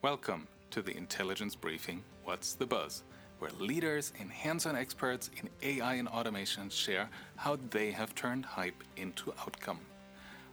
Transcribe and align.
Welcome 0.00 0.46
to 0.70 0.80
the 0.80 0.96
Intelligence 0.96 1.56
Briefing 1.56 2.04
What's 2.22 2.54
the 2.54 2.66
Buzz, 2.66 3.02
where 3.40 3.50
leaders 3.58 4.12
and 4.20 4.30
hands 4.30 4.64
on 4.64 4.76
experts 4.76 5.28
in 5.42 5.50
AI 5.60 5.94
and 5.94 6.06
automation 6.06 6.70
share 6.70 7.10
how 7.34 7.58
they 7.70 7.90
have 7.90 8.14
turned 8.14 8.44
hype 8.44 8.84
into 8.96 9.32
outcome. 9.40 9.80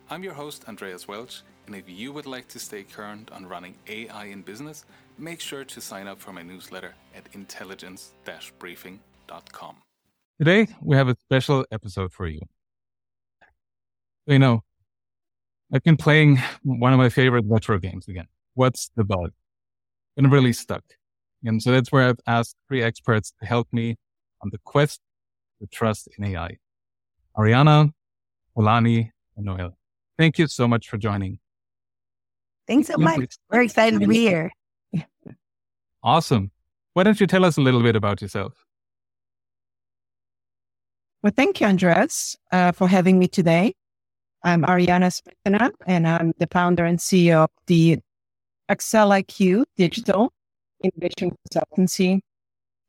I'm 0.09 0.23
your 0.23 0.33
host, 0.33 0.67
Andreas 0.67 1.07
Welsch, 1.07 1.43
and 1.67 1.75
if 1.75 1.87
you 1.87 2.11
would 2.11 2.25
like 2.25 2.47
to 2.47 2.59
stay 2.59 2.81
current 2.81 3.29
on 3.31 3.45
running 3.45 3.75
AI 3.87 4.25
in 4.25 4.41
business, 4.41 4.83
make 5.19 5.41
sure 5.41 5.63
to 5.63 5.79
sign 5.79 6.07
up 6.07 6.19
for 6.19 6.33
my 6.33 6.41
newsletter 6.41 6.95
at 7.15 7.27
intelligence 7.33 8.13
briefing.com. 8.57 9.75
Today, 10.39 10.67
we 10.81 10.95
have 10.95 11.07
a 11.07 11.15
special 11.27 11.63
episode 11.71 12.13
for 12.13 12.25
you. 12.25 12.41
You 14.25 14.39
know, 14.39 14.63
I've 15.71 15.83
been 15.83 15.97
playing 15.97 16.39
one 16.63 16.93
of 16.93 16.97
my 16.97 17.09
favorite 17.09 17.45
retro 17.47 17.77
games 17.77 18.07
again 18.07 18.25
what's 18.55 18.89
the 18.95 19.03
bug? 19.03 19.31
And 20.17 20.31
really 20.31 20.53
stuck. 20.53 20.83
And 21.43 21.61
so 21.61 21.71
that's 21.71 21.91
where 21.91 22.09
I've 22.09 22.19
asked 22.25 22.55
three 22.67 22.81
experts 22.81 23.33
to 23.39 23.45
help 23.45 23.67
me 23.71 23.97
on 24.41 24.49
the 24.51 24.59
quest 24.65 24.99
to 25.61 25.67
trust 25.67 26.09
in 26.17 26.25
AI. 26.25 26.57
Ariana, 27.37 27.91
Tolani, 28.57 29.11
and 29.35 29.45
Noelle. 29.45 29.77
Thank 30.17 30.39
you 30.39 30.47
so 30.47 30.67
much 30.67 30.89
for 30.89 30.97
joining. 30.97 31.39
Thanks 32.67 32.87
so 32.87 32.97
much. 32.97 33.35
We're 33.51 33.61
excited 33.61 33.99
to 33.99 34.07
be 34.07 34.19
here. 34.19 34.51
Awesome. 36.03 36.51
Why 36.93 37.01
don't 37.01 37.19
you 37.19 37.25
tell 37.25 37.43
us 37.43 37.57
a 37.57 37.61
little 37.61 37.81
bit 37.81 37.95
about 37.95 38.21
yourself? 38.21 38.53
Well, 41.23 41.33
thank 41.35 41.59
you, 41.59 41.65
Andreas, 41.65 42.37
uh, 42.51 42.73
for 42.73 42.87
having 42.87 43.17
me 43.17 43.27
today. 43.27 43.73
I'm 44.43 44.61
Ariana 44.61 45.09
Smetana, 45.09 45.71
and 45.87 46.07
I'm 46.07 46.33
the 46.37 46.45
founder 46.45 46.85
and 46.85 46.99
CEO 46.99 47.45
of 47.45 47.49
the 47.65 47.97
Accel 48.69 49.09
IQ 49.21 49.65
Digital 49.77 50.31
Innovation 50.83 51.31
Consultancy. 51.47 52.19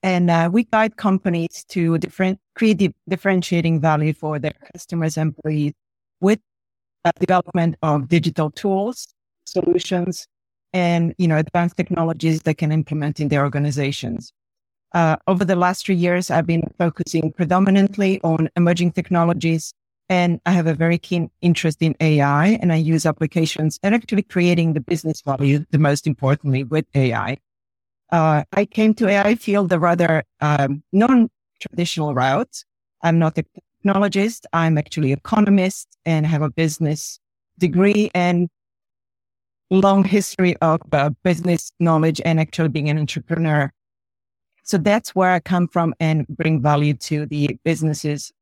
And 0.02 0.30
uh, 0.30 0.50
we 0.52 0.64
guide 0.64 0.96
companies 0.96 1.64
to 1.70 1.98
different, 1.98 2.38
create 2.55 2.94
differentiating 3.08 3.80
value 3.80 4.12
for 4.12 4.38
their 4.38 4.54
customers 4.72 5.16
and 5.16 5.34
employees 5.34 5.72
with 6.20 6.38
development 7.19 7.77
of 7.82 8.08
digital 8.08 8.50
tools, 8.50 9.06
solutions, 9.47 10.27
and 10.72 11.14
you 11.19 11.28
know 11.28 11.36
advanced 11.36 11.77
technologies 11.77 12.42
they 12.42 12.54
can 12.54 12.72
implement 12.72 13.20
in 13.20 13.28
their 13.28 13.42
organizations. 13.42 14.32
Uh, 14.92 15.16
over 15.27 15.44
the 15.44 15.56
last 15.56 15.86
three 15.86 15.94
years, 15.94 16.30
I've 16.30 16.47
been 16.47 16.62
focusing 16.78 17.32
predominantly 17.32 18.20
on 18.22 18.48
emerging 18.56 18.92
technologies 18.92 19.72
and 20.08 20.40
I 20.46 20.52
have 20.52 20.66
a 20.66 20.74
very 20.74 20.98
keen 20.98 21.30
interest 21.40 21.82
in 21.82 21.96
AI 22.00 22.58
and 22.60 22.72
I 22.72 22.76
use 22.76 23.06
applications 23.06 23.78
and 23.82 23.94
actually 23.94 24.22
creating 24.22 24.72
the 24.72 24.80
business 24.80 25.20
value, 25.20 25.64
the 25.70 25.78
most 25.78 26.06
importantly 26.06 26.64
with 26.64 26.86
AI. 26.94 27.38
Uh, 28.12 28.44
I 28.52 28.66
came 28.66 28.94
to 28.94 29.08
AI 29.08 29.34
field 29.34 29.68
the 29.68 29.80
rather 29.80 30.22
um, 30.40 30.82
non-traditional 30.92 32.14
route. 32.14 32.64
I'm 33.02 33.18
not 33.18 33.36
a 33.38 33.44
technologist. 33.84 34.44
I'm 34.52 34.78
actually 34.78 35.12
economist 35.12 35.88
and 36.04 36.24
have 36.24 36.42
a 36.42 36.50
business 36.50 37.18
degree 37.58 38.10
and 38.14 38.48
long 39.70 40.04
history 40.04 40.56
of 40.58 40.80
uh, 40.92 41.10
business 41.24 41.72
knowledge 41.80 42.20
and 42.24 42.38
actually 42.38 42.68
being 42.68 42.88
an 42.88 42.98
entrepreneur. 42.98 43.72
So 44.62 44.78
that's 44.78 45.14
where 45.14 45.30
I 45.30 45.41
come 45.41 45.68
from 45.68 45.94
and 45.98 46.26
bring 46.28 46.62
value 46.62 46.94
to 46.94 47.26
the 47.26 47.58
businesses 47.64 48.32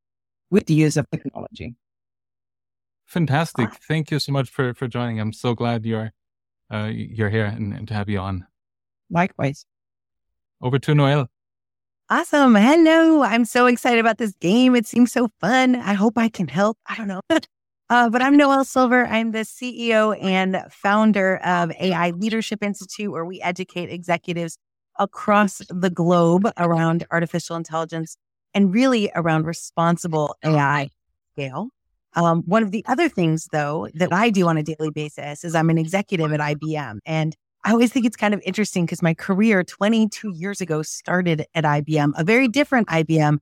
with 0.55 0.67
the 0.67 0.75
use 0.75 0.97
of 0.97 1.11
technology. 1.11 1.75
Fantastic. 3.07 3.75
Thank 3.89 4.13
you 4.13 4.21
so 4.21 4.31
much 4.31 4.49
for, 4.49 4.73
for 4.73 4.87
joining. 4.87 5.19
I'm 5.21 5.33
so 5.33 5.53
glad 5.53 5.85
you're, 5.85 6.13
uh, 6.73 6.91
you're 6.93 7.29
here 7.29 7.47
and, 7.47 7.75
and 7.75 7.89
to 7.89 7.95
have 7.95 8.09
you 8.09 8.21
on. 8.21 8.47
Likewise. 9.11 9.67
Over 10.63 10.79
to 10.79 10.95
Noelle. 10.95 11.27
Awesome. 12.09 12.55
Hello. 12.55 13.23
I'm 13.25 13.45
so 13.45 13.67
excited 13.67 13.99
about 13.99 14.19
this 14.19 14.33
game. 14.41 14.77
It 14.77 14.87
seems 14.87 15.11
so 15.11 15.29
fun. 15.41 15.75
I 15.75 15.95
hope 15.95 16.17
I 16.17 16.29
can 16.29 16.47
help. 16.47 16.79
I 16.87 16.95
don't 16.95 17.09
know. 17.09 17.21
uh, 17.91 18.09
but 18.09 18.23
I'm 18.23 18.37
Noelle 18.37 18.65
Silver. 18.65 19.07
I'm 19.07 19.33
the 19.33 19.41
CEO 19.41 20.17
and 20.23 20.63
founder 20.71 21.39
of 21.39 21.73
AI 21.81 22.11
Leadership 22.11 22.63
Institute, 22.63 23.11
where 23.11 23.25
we 23.25 23.41
educate 23.43 23.91
executives 23.91 24.57
across 25.01 25.63
the 25.69 25.91
globe 25.91 26.49
around 26.57 27.05
artificial 27.11 27.57
intelligence 27.57 28.17
and 28.55 28.73
really 28.73 29.11
around 29.15 29.47
responsible 29.47 30.37
AI 30.45 30.91
scale. 31.33 31.69
Um, 32.17 32.43
one 32.47 32.63
of 32.63 32.71
the 32.71 32.85
other 32.87 33.09
things, 33.09 33.49
though, 33.51 33.89
that 33.95 34.13
I 34.13 34.31
do 34.31 34.47
on 34.47 34.57
a 34.57 34.63
daily 34.63 34.91
basis 34.91 35.45
is 35.45 35.55
I'm 35.55 35.71
an 35.71 35.79
executive 35.79 36.33
at 36.33 36.41
IBM. 36.41 36.99
And 37.05 37.35
I 37.65 37.73
always 37.73 37.93
think 37.93 38.07
it's 38.07 38.17
kind 38.17 38.35
of 38.35 38.43
interesting 38.45 38.85
because 38.85 39.03
my 39.03 39.15
career 39.15 39.65
22 39.65 40.31
years 40.31 40.61
ago 40.61 40.83
started 40.83 41.47
at 41.55 41.65
IBM, 41.65 42.13
a 42.17 42.23
very 42.23 42.47
different 42.47 42.89
IBM. 42.89 43.39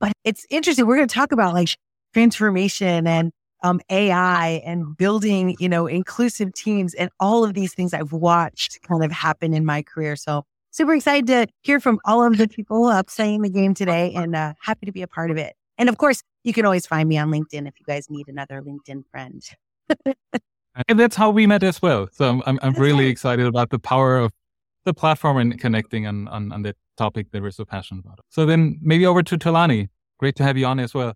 But 0.00 0.12
it's 0.24 0.46
interesting. 0.48 0.86
We're 0.86 0.96
going 0.96 1.08
to 1.08 1.14
talk 1.14 1.32
about 1.32 1.54
like 1.54 1.68
transformation 2.14 3.06
and 3.06 3.32
um, 3.62 3.80
AI 3.90 4.62
and 4.64 4.96
building, 4.96 5.56
you 5.58 5.68
know, 5.68 5.86
inclusive 5.86 6.54
teams 6.54 6.94
and 6.94 7.10
all 7.18 7.44
of 7.44 7.54
these 7.54 7.74
things 7.74 7.94
I've 7.94 8.12
watched 8.12 8.80
kind 8.82 9.02
of 9.02 9.10
happen 9.10 9.54
in 9.54 9.64
my 9.64 9.82
career. 9.82 10.16
So 10.16 10.44
super 10.74 10.92
excited 10.92 11.28
to 11.28 11.46
hear 11.62 11.78
from 11.78 12.00
all 12.04 12.24
of 12.26 12.36
the 12.36 12.48
people 12.48 12.86
up 12.86 13.06
playing 13.06 13.42
the 13.42 13.48
game 13.48 13.74
today 13.74 14.12
and 14.14 14.34
uh, 14.34 14.52
happy 14.60 14.86
to 14.86 14.92
be 14.92 15.02
a 15.02 15.06
part 15.06 15.30
of 15.30 15.36
it. 15.36 15.54
And 15.78 15.88
of 15.88 15.98
course, 15.98 16.20
you 16.42 16.52
can 16.52 16.64
always 16.64 16.84
find 16.84 17.08
me 17.08 17.16
on 17.16 17.30
LinkedIn 17.30 17.68
if 17.68 17.74
you 17.78 17.86
guys 17.86 18.10
need 18.10 18.26
another 18.26 18.60
LinkedIn 18.60 19.04
friend. 19.08 19.40
and 20.88 20.98
that's 20.98 21.14
how 21.14 21.30
we 21.30 21.46
met 21.46 21.62
as 21.62 21.80
well. 21.80 22.08
So 22.10 22.28
I'm, 22.28 22.42
I'm, 22.46 22.58
I'm 22.60 22.74
really 22.74 23.06
excited 23.06 23.46
about 23.46 23.70
the 23.70 23.78
power 23.78 24.18
of 24.18 24.32
the 24.84 24.92
platform 24.92 25.36
and 25.36 25.58
connecting 25.60 26.08
on, 26.08 26.26
on, 26.26 26.50
on 26.50 26.62
the 26.62 26.74
topic 26.96 27.30
that 27.30 27.40
we're 27.40 27.52
so 27.52 27.64
passionate 27.64 28.04
about. 28.04 28.18
So 28.28 28.44
then 28.44 28.78
maybe 28.82 29.06
over 29.06 29.22
to 29.22 29.38
Tolani. 29.38 29.90
Great 30.18 30.34
to 30.36 30.42
have 30.42 30.58
you 30.58 30.66
on 30.66 30.80
as 30.80 30.92
well. 30.92 31.14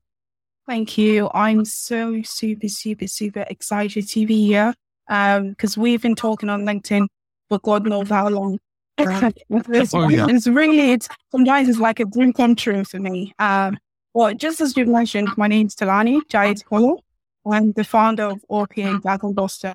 Thank 0.69 0.97
you. 0.97 1.31
I'm 1.35 1.65
so 1.65 2.23
super, 2.23 2.69
super, 2.69 3.09
super 3.09 3.45
excited 3.51 4.07
to 4.09 4.27
be 4.27 4.47
here 4.47 4.73
because 5.09 5.77
um, 5.77 5.83
we've 5.83 6.03
been 6.03 6.15
talking 6.15 6.49
on 6.49 6.65
LinkedIn 6.65 7.09
for 7.49 7.59
God 7.59 7.89
knows 7.89 8.09
how 8.09 8.29
long 8.29 8.59
it's, 8.99 9.95
oh, 9.95 10.09
yeah. 10.09 10.27
it's 10.29 10.47
really, 10.47 10.93
it's 10.93 11.09
sometimes 11.31 11.69
it's 11.69 11.79
like 11.79 12.01
a 12.01 12.05
dream 12.05 12.33
come 12.33 12.55
true 12.55 12.85
for 12.85 12.99
me. 12.99 13.33
Um, 13.39 13.79
well, 14.15 14.35
just 14.35 14.61
as 14.61 14.77
you 14.77 14.87
mentioned, 14.87 15.29
my 15.37 15.47
name 15.47 15.67
is 15.67 15.75
Tolani 15.75 16.21
Jaiye-Tikolo. 16.29 16.99
I'm 17.47 17.73
the 17.73 17.85
founder 17.85 18.25
of 18.25 18.45
RPA 18.51 19.01
Dragon 19.03 19.33
Buster. 19.33 19.75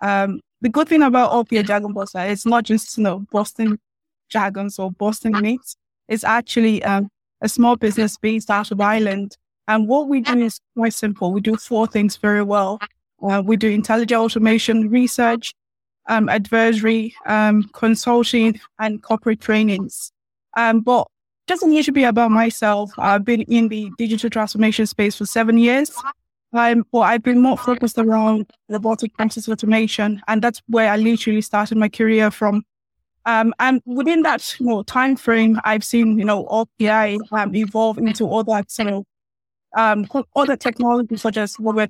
Um, 0.00 0.40
the 0.60 0.68
good 0.68 0.88
thing 0.88 1.02
about 1.02 1.32
RPA 1.32 1.64
Dragon 1.64 1.92
Buster 1.92 2.20
is 2.20 2.44
not 2.44 2.64
just, 2.64 2.96
you 2.96 3.04
know, 3.04 3.24
Boston 3.30 3.78
Dragons 4.28 4.78
or 4.78 4.90
Boston 4.92 5.32
Knights. 5.32 5.76
It's 6.08 6.24
actually 6.24 6.82
um, 6.84 7.10
a 7.40 7.48
small 7.48 7.76
business 7.76 8.16
based 8.16 8.50
out 8.50 8.70
of 8.70 8.80
Ireland. 8.80 9.36
And 9.66 9.86
what 9.88 10.08
we 10.08 10.20
do 10.20 10.38
is 10.38 10.60
quite 10.76 10.94
simple. 10.94 11.32
We 11.32 11.40
do 11.40 11.56
four 11.56 11.86
things 11.86 12.16
very 12.16 12.42
well. 12.42 12.80
Uh, 13.22 13.42
we 13.44 13.56
do 13.56 13.68
intelligent 13.68 14.20
automation 14.20 14.88
research, 14.90 15.52
um, 16.08 16.28
advisory, 16.28 17.14
um, 17.26 17.64
consulting, 17.72 18.60
and 18.78 19.02
corporate 19.02 19.40
trainings. 19.40 20.12
Um, 20.56 20.80
but 20.80 21.06
doesn't 21.46 21.70
need 21.70 21.84
to 21.84 21.92
be 21.92 22.04
about 22.04 22.30
myself. 22.30 22.92
I've 22.98 23.24
been 23.24 23.42
in 23.42 23.68
the 23.68 23.90
digital 23.96 24.28
transformation 24.28 24.86
space 24.86 25.16
for 25.16 25.26
seven 25.26 25.58
years. 25.58 25.90
Um, 26.52 26.84
but 26.92 27.00
I've 27.00 27.22
been 27.22 27.40
more 27.40 27.58
focused 27.58 27.98
around 27.98 28.50
robotic 28.68 29.14
process 29.14 29.48
automation, 29.48 30.22
and 30.28 30.40
that's 30.40 30.62
where 30.68 30.90
I 30.90 30.96
literally 30.96 31.42
started 31.42 31.76
my 31.76 31.88
career 31.88 32.30
from. 32.30 32.62
Um, 33.26 33.52
and 33.58 33.82
within 33.84 34.22
that 34.22 34.56
you 34.58 34.82
time 34.84 35.16
frame, 35.16 35.60
I've 35.64 35.84
seen 35.84 36.18
you 36.18 36.24
know 36.24 36.44
RPA 36.46 37.18
um, 37.32 37.54
evolve 37.54 37.98
into 37.98 38.26
other 38.30 38.64
you 38.78 38.84
know, 38.84 39.04
um, 39.76 40.06
other 40.34 40.56
technologies 40.56 41.20
such 41.20 41.36
as 41.36 41.58
what 41.58 41.76
we're 41.76 41.88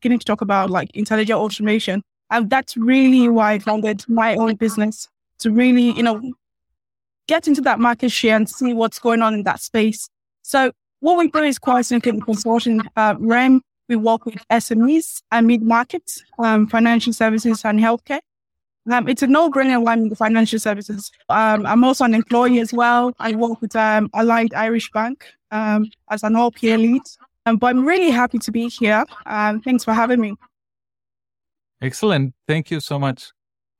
beginning 0.00 0.18
to 0.18 0.26
talk 0.26 0.42
about, 0.42 0.68
like 0.68 0.90
intelligent 0.94 1.38
automation. 1.38 2.02
And 2.30 2.50
that's 2.50 2.76
really 2.76 3.28
why 3.28 3.52
I 3.52 3.58
founded 3.58 4.04
my 4.08 4.34
own 4.34 4.56
business 4.56 5.08
to 5.38 5.50
really, 5.50 5.92
you 5.92 6.02
know, 6.02 6.20
get 7.26 7.46
into 7.48 7.60
that 7.62 7.78
market 7.78 8.10
share 8.10 8.36
and 8.36 8.48
see 8.48 8.72
what's 8.72 8.98
going 8.98 9.22
on 9.22 9.34
in 9.34 9.42
that 9.44 9.60
space. 9.60 10.08
So 10.42 10.72
what 11.00 11.18
we 11.18 11.28
do 11.28 11.42
is 11.42 11.58
quite 11.58 11.86
simply 11.86 12.10
in 12.10 12.20
consulting 12.20 12.80
uh, 12.96 13.14
REM. 13.18 13.62
We 13.88 13.96
work 13.96 14.26
with 14.26 14.36
SMEs 14.50 15.22
and 15.30 15.46
mid 15.46 15.62
markets, 15.62 16.22
um, 16.38 16.66
financial 16.66 17.12
services 17.12 17.64
and 17.64 17.78
healthcare. 17.78 18.20
Um, 18.90 19.08
it's 19.08 19.22
a 19.22 19.26
no-brainer 19.26 19.84
line 19.84 20.00
in 20.00 20.08
the 20.08 20.16
financial 20.16 20.60
services. 20.60 21.10
Um, 21.28 21.66
I'm 21.66 21.82
also 21.82 22.04
an 22.04 22.14
employee 22.14 22.60
as 22.60 22.72
well. 22.72 23.12
I 23.18 23.32
work 23.34 23.60
with 23.60 23.74
um, 23.74 24.08
Allied 24.14 24.54
Irish 24.54 24.90
Bank 24.92 25.24
um, 25.50 25.90
as 26.10 26.22
an 26.22 26.34
RPA 26.34 26.78
lead. 26.78 27.02
Um, 27.46 27.56
but 27.56 27.68
I'm 27.68 27.84
really 27.84 28.10
happy 28.10 28.38
to 28.38 28.52
be 28.52 28.68
here. 28.68 29.04
Um, 29.26 29.60
thanks 29.60 29.84
for 29.84 29.92
having 29.92 30.20
me. 30.20 30.34
Excellent. 31.80 32.34
Thank 32.46 32.70
you 32.70 32.80
so 32.80 32.98
much. 32.98 33.30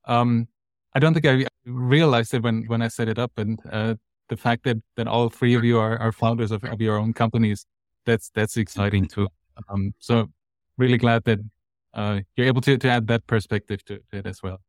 Um, 0.05 0.49
I 0.95 0.99
don't 0.99 1.15
think 1.15 1.27
I 1.27 1.47
realized 1.65 2.35
it 2.35 2.43
when, 2.43 2.65
when 2.67 2.83
I 2.83 2.89
set 2.89 3.09
it 3.09 3.19
up 3.19 3.33
and, 3.37 3.59
uh, 3.71 3.95
the 4.29 4.37
fact 4.37 4.65
that, 4.65 4.79
that 4.97 5.07
all 5.07 5.29
three 5.29 5.55
of 5.55 5.65
you 5.65 5.79
are, 5.79 5.99
are 5.99 6.13
founders 6.13 6.51
of, 6.51 6.65
of 6.65 6.81
your 6.81 6.99
own 6.99 7.13
companies, 7.13 7.65
that's, 8.05 8.31
that's 8.35 8.57
exciting 8.57 9.07
too. 9.07 9.29
Um, 9.69 9.95
so 9.99 10.29
really 10.79 10.99
glad 10.99 11.25
that, 11.25 11.39
uh, 11.95 12.21
you're 12.37 12.47
able 12.47 12.61
to, 12.63 12.77
to 12.77 12.89
add 12.89 13.07
that 13.07 13.27
perspective 13.27 13.85
to, 13.87 13.99
to 14.11 14.19
it 14.19 14.27
as 14.27 14.43
well. 14.43 14.61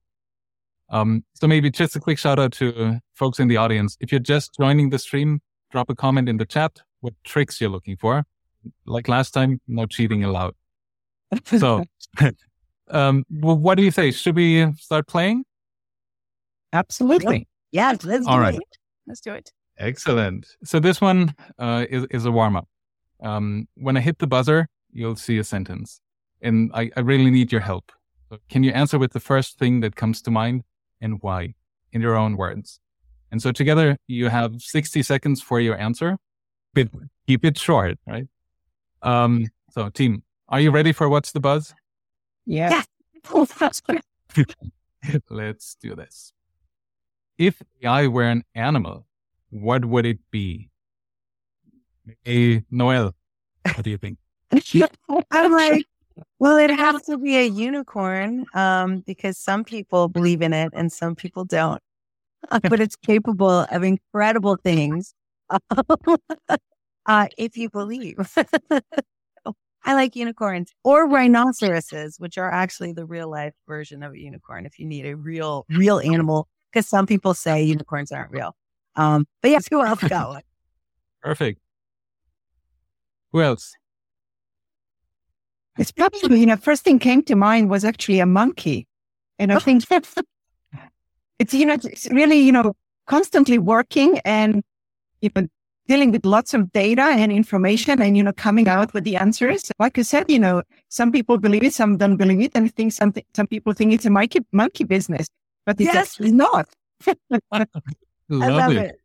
Um, 0.89 1.23
so 1.33 1.47
maybe 1.47 1.69
just 1.69 1.95
a 1.95 1.99
quick 1.99 2.17
shout 2.17 2.39
out 2.39 2.53
to 2.53 2.99
folks 3.13 3.39
in 3.39 3.47
the 3.47 3.57
audience. 3.57 3.97
If 3.99 4.11
you're 4.11 4.19
just 4.19 4.55
joining 4.57 4.89
the 4.89 4.99
stream, 4.99 5.41
drop 5.71 5.89
a 5.89 5.95
comment 5.95 6.29
in 6.29 6.37
the 6.37 6.45
chat 6.45 6.79
what 7.01 7.13
tricks 7.23 7.61
you're 7.61 7.69
looking 7.69 7.97
for. 7.97 8.25
Like 8.85 9.07
last 9.07 9.31
time, 9.31 9.61
no 9.67 9.85
cheating 9.85 10.23
allowed. 10.23 10.55
So, 11.45 11.83
um, 12.89 13.23
well, 13.29 13.57
what 13.57 13.75
do 13.75 13.83
you 13.83 13.91
say? 13.91 14.11
Should 14.11 14.35
we 14.35 14.71
start 14.73 15.07
playing? 15.07 15.43
Absolutely. 16.73 17.47
Yeah, 17.71 17.95
let's 18.03 18.27
All 18.27 18.37
do 18.37 18.41
right. 18.41 18.55
it. 18.55 18.77
Let's 19.05 19.21
do 19.21 19.33
it. 19.33 19.51
Excellent. 19.77 20.47
So 20.63 20.79
this 20.79 20.99
one 20.99 21.35
uh, 21.59 21.85
is, 21.89 22.05
is 22.09 22.25
a 22.25 22.31
warm 22.31 22.55
up. 22.55 22.67
Um, 23.21 23.67
when 23.75 23.97
I 23.97 23.99
hit 23.99 24.19
the 24.19 24.27
buzzer, 24.27 24.67
you'll 24.91 25.15
see 25.15 25.37
a 25.37 25.43
sentence, 25.43 25.99
and 26.41 26.71
I, 26.73 26.91
I 26.95 27.01
really 27.01 27.31
need 27.31 27.51
your 27.51 27.61
help. 27.61 27.91
So 28.29 28.37
can 28.49 28.63
you 28.63 28.71
answer 28.71 28.99
with 28.99 29.13
the 29.13 29.19
first 29.19 29.57
thing 29.57 29.79
that 29.81 29.95
comes 29.95 30.21
to 30.23 30.31
mind 30.31 30.63
and 31.01 31.21
why 31.21 31.55
in 31.93 32.01
your 32.01 32.15
own 32.15 32.37
words? 32.37 32.79
And 33.31 33.41
so 33.41 33.51
together 33.51 33.97
you 34.07 34.29
have 34.29 34.61
60 34.61 35.03
seconds 35.03 35.41
for 35.41 35.59
your 35.59 35.77
answer, 35.77 36.17
but 36.73 36.89
keep 37.27 37.43
it 37.45 37.57
short, 37.57 37.97
right? 38.05 38.27
Um, 39.01 39.47
so 39.71 39.89
team, 39.89 40.23
are 40.49 40.59
you 40.59 40.71
ready 40.71 40.91
for 40.91 41.09
what's 41.09 41.31
the 41.31 41.39
buzz? 41.39 41.73
Yeah. 42.47 42.83
Yeah. 43.29 43.43
Let's 45.29 45.75
do 45.75 45.95
this. 45.95 46.31
If 47.37 47.61
AI 47.83 48.07
were 48.07 48.23
an 48.23 48.43
animal, 48.55 49.05
what 49.49 49.85
would 49.85 50.05
it 50.05 50.19
be? 50.31 50.69
Hey, 52.23 52.63
Noelle, 52.71 53.13
what 53.63 53.83
do 53.83 53.89
you 53.89 53.97
think? 53.97 54.17
I'm 55.31 55.51
like, 55.51 55.85
well, 56.39 56.57
it 56.57 56.71
has 56.71 57.03
to 57.03 57.17
be 57.17 57.35
a 57.35 57.45
unicorn 57.45 58.45
um, 58.53 59.03
because 59.05 59.37
some 59.37 59.65
people 59.65 60.07
believe 60.07 60.41
in 60.41 60.53
it 60.53 60.71
and 60.73 60.91
some 60.91 61.15
people 61.15 61.43
don't. 61.43 61.81
but 62.49 62.79
it's 62.79 62.95
capable 62.95 63.67
of 63.69 63.83
incredible 63.83 64.55
things 64.55 65.13
uh, 65.49 67.27
if 67.37 67.57
you 67.57 67.69
believe. 67.69 68.17
I 69.87 69.93
like 69.93 70.17
unicorns 70.17 70.73
or 70.83 71.07
rhinoceroses, 71.07 72.19
which 72.19 72.37
are 72.37 72.51
actually 72.51 72.91
the 72.91 73.05
real 73.05 73.29
life 73.31 73.53
version 73.65 74.03
of 74.03 74.13
a 74.13 74.19
unicorn 74.19 74.65
if 74.65 74.77
you 74.77 74.85
need 74.85 75.05
a 75.05 75.15
real, 75.15 75.65
real 75.69 75.99
animal, 75.99 76.49
because 76.71 76.85
some 76.85 77.07
people 77.07 77.33
say 77.33 77.63
unicorns 77.63 78.11
aren't 78.11 78.31
real. 78.31 78.53
Um, 78.97 79.25
but 79.41 79.51
yeah, 79.51 79.59
who 79.71 79.81
else 79.81 80.03
got 80.03 80.27
one? 80.27 80.41
Perfect. 81.23 81.61
Who 83.31 83.41
else? 83.41 83.73
It's 85.77 85.93
probably, 85.93 86.41
you 86.41 86.45
know, 86.45 86.57
first 86.57 86.83
thing 86.83 86.99
came 86.99 87.23
to 87.23 87.37
mind 87.37 87.69
was 87.69 87.85
actually 87.85 88.19
a 88.19 88.25
monkey. 88.25 88.87
And 89.39 89.53
I 89.53 89.59
think 89.59 89.85
it's, 91.39 91.53
you 91.53 91.65
know, 91.65 91.77
it's 91.81 92.09
really, 92.11 92.39
you 92.39 92.51
know, 92.51 92.73
constantly 93.05 93.57
working 93.57 94.19
and 94.25 94.63
even 95.21 95.49
dealing 95.87 96.11
with 96.11 96.25
lots 96.25 96.53
of 96.53 96.71
data 96.71 97.01
and 97.01 97.31
information 97.31 98.01
and, 98.01 98.17
you 98.17 98.23
know, 98.23 98.33
coming 98.33 98.67
out 98.67 98.93
with 98.93 99.03
the 99.03 99.15
answers. 99.15 99.71
Like 99.79 99.97
I 99.97 100.01
said, 100.01 100.29
you 100.29 100.39
know, 100.39 100.63
some 100.89 101.11
people 101.11 101.37
believe 101.37 101.63
it, 101.63 101.73
some 101.73 101.97
don't 101.97 102.17
believe 102.17 102.41
it. 102.41 102.51
And 102.55 102.65
I 102.65 102.69
think 102.69 102.93
some, 102.93 103.13
some 103.35 103.47
people 103.47 103.73
think 103.73 103.93
it's 103.93 104.05
a 104.05 104.09
monkey, 104.09 104.39
monkey 104.51 104.83
business, 104.83 105.27
but 105.65 105.79
it's 105.79 105.93
Yes. 105.93 106.07
actually 106.13 106.31
not. 106.31 106.67
I 107.51 107.65
love 108.29 108.57
Lovely. 108.69 108.77
it. 108.77 109.01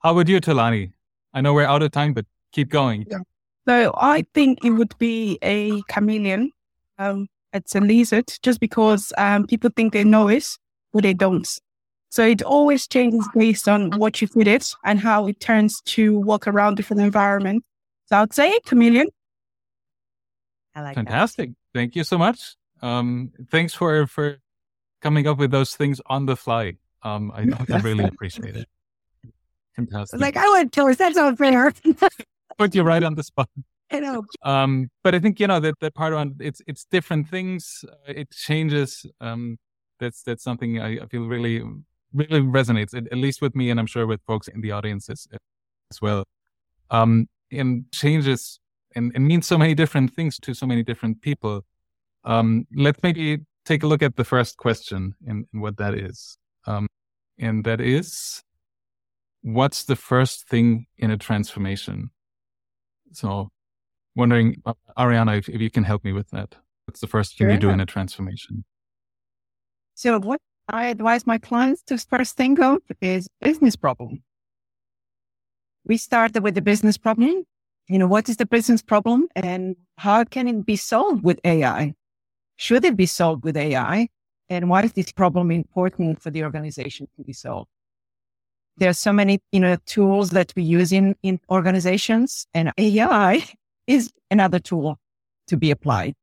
How 0.00 0.12
about 0.12 0.28
you, 0.28 0.40
Tolani? 0.40 0.92
I 1.32 1.40
know 1.40 1.54
we're 1.54 1.64
out 1.64 1.82
of 1.82 1.90
time, 1.92 2.12
but 2.14 2.26
keep 2.52 2.68
going. 2.70 3.06
So 3.68 3.92
I 3.96 4.24
think 4.34 4.64
it 4.64 4.70
would 4.70 4.96
be 4.98 5.38
a 5.42 5.82
chameleon. 5.82 6.52
Um, 6.98 7.28
it's 7.52 7.74
a 7.74 7.80
lizard 7.80 8.32
just 8.42 8.60
because 8.60 9.12
um, 9.18 9.46
people 9.46 9.70
think 9.74 9.92
they 9.92 10.04
know 10.04 10.28
it, 10.28 10.46
but 10.92 11.02
they 11.02 11.14
don't. 11.14 11.46
So 12.10 12.26
it 12.26 12.42
always 12.42 12.88
changes 12.88 13.26
based 13.34 13.68
on 13.68 13.92
what 13.92 14.20
you 14.20 14.26
feed 14.26 14.48
it 14.48 14.74
and 14.84 14.98
how 14.98 15.28
it 15.28 15.38
turns 15.38 15.80
to 15.82 16.18
walk 16.18 16.48
around 16.48 16.74
different 16.74 17.02
environments. 17.02 17.64
So 18.06 18.16
I'd 18.16 18.34
say 18.34 18.52
a 18.52 18.60
chameleon. 18.60 19.06
I 20.74 20.82
like 20.82 20.96
that. 20.96 21.06
Fantastic. 21.06 21.50
Thank 21.72 21.94
you 21.94 22.02
so 22.02 22.18
much. 22.18 22.56
Um, 22.82 23.30
thanks 23.50 23.74
for, 23.74 24.08
for 24.08 24.38
coming 25.00 25.28
up 25.28 25.38
with 25.38 25.52
those 25.52 25.76
things 25.76 26.00
on 26.06 26.26
the 26.26 26.36
fly. 26.36 26.74
Um, 27.04 27.30
I, 27.32 27.46
I 27.72 27.78
really 27.82 28.04
appreciate 28.04 28.56
it. 28.56 28.66
Fantastic. 29.76 30.20
Like, 30.20 30.36
I 30.36 30.50
went 30.50 30.72
tours. 30.72 30.96
That's 30.96 31.16
not 31.16 31.38
fair. 31.38 31.72
put 32.58 32.74
you 32.74 32.82
right 32.82 33.04
on 33.04 33.14
the 33.14 33.22
spot. 33.22 33.48
I 33.92 34.00
know. 34.00 34.24
Um, 34.42 34.90
but 35.02 35.14
I 35.14 35.20
think 35.20 35.40
you 35.40 35.46
know 35.46 35.60
that 35.60 35.74
that 35.80 35.94
part 35.94 36.12
on 36.12 36.36
it's 36.38 36.62
it's 36.66 36.84
different 36.84 37.28
things. 37.28 37.84
Uh, 37.88 38.12
it 38.14 38.30
changes. 38.30 39.04
Um, 39.20 39.58
that's 39.98 40.22
that's 40.22 40.44
something 40.44 40.80
I, 40.80 41.00
I 41.00 41.06
feel 41.06 41.26
really 41.26 41.62
really 42.12 42.40
resonates 42.40 42.94
at, 42.94 43.16
least 43.16 43.40
with 43.40 43.54
me, 43.54 43.70
and 43.70 43.78
I'm 43.78 43.86
sure 43.86 44.06
with 44.06 44.20
folks 44.26 44.48
in 44.48 44.60
the 44.60 44.72
audience 44.72 45.08
as, 45.08 45.26
well. 46.00 46.24
Um, 46.90 47.28
and 47.50 47.90
changes 47.92 48.60
and, 48.94 49.12
and 49.14 49.26
means 49.26 49.46
so 49.46 49.58
many 49.58 49.74
different 49.74 50.14
things 50.14 50.38
to 50.40 50.54
so 50.54 50.66
many 50.66 50.82
different 50.82 51.20
people. 51.20 51.64
Um, 52.24 52.66
let's 52.74 53.02
maybe 53.02 53.40
take 53.64 53.82
a 53.82 53.86
look 53.86 54.02
at 54.02 54.16
the 54.16 54.24
first 54.24 54.56
question 54.56 55.14
and, 55.26 55.46
and 55.52 55.62
what 55.62 55.76
that 55.78 55.94
is. 55.94 56.38
Um, 56.66 56.88
and 57.38 57.64
that 57.64 57.80
is, 57.80 58.42
what's 59.42 59.84
the 59.84 59.96
first 59.96 60.48
thing 60.48 60.86
in 60.98 61.10
a 61.10 61.16
transformation? 61.16 62.10
So 63.12 63.50
wondering, 64.14 64.62
uh, 64.66 64.74
Ariana, 64.98 65.38
if, 65.38 65.48
if 65.48 65.60
you 65.60 65.70
can 65.70 65.84
help 65.84 66.04
me 66.04 66.12
with 66.12 66.30
that. 66.30 66.56
What's 66.86 67.00
the 67.00 67.06
first 67.06 67.38
thing 67.38 67.50
you 67.50 67.56
do 67.56 67.70
in 67.70 67.80
a 67.80 67.86
transformation? 67.86 68.64
So 69.94 70.18
what 70.18 70.40
I 70.72 70.86
advise 70.86 71.26
my 71.26 71.38
clients 71.38 71.82
to 71.84 71.98
first 71.98 72.36
think 72.36 72.60
of 72.60 72.78
is 73.00 73.28
business 73.40 73.76
problem. 73.76 74.22
We 75.84 75.96
started 75.96 76.42
with 76.42 76.54
the 76.54 76.62
business 76.62 76.96
problem. 76.96 77.44
You 77.88 77.98
know, 77.98 78.06
what 78.06 78.28
is 78.28 78.36
the 78.36 78.46
business 78.46 78.82
problem 78.82 79.26
and 79.34 79.74
how 79.96 80.22
can 80.24 80.46
it 80.46 80.64
be 80.64 80.76
solved 80.76 81.24
with 81.24 81.40
AI? 81.44 81.94
Should 82.56 82.84
it 82.84 82.96
be 82.96 83.06
solved 83.06 83.42
with 83.42 83.56
AI? 83.56 84.08
And 84.48 84.68
why 84.68 84.82
is 84.82 84.92
this 84.92 85.10
problem 85.10 85.50
important 85.50 86.22
for 86.22 86.30
the 86.30 86.44
organization 86.44 87.08
to 87.16 87.24
be 87.24 87.32
solved? 87.32 87.68
There 88.76 88.90
are 88.90 88.94
so 88.94 89.12
many, 89.12 89.40
you 89.50 89.60
know, 89.60 89.76
tools 89.86 90.30
that 90.30 90.52
we 90.54 90.62
use 90.62 90.92
in, 90.92 91.16
in 91.22 91.40
organizations 91.50 92.46
and 92.54 92.72
AI 92.78 93.44
is 93.88 94.12
another 94.30 94.60
tool 94.60 94.98
to 95.48 95.56
be 95.56 95.72
applied. 95.72 96.14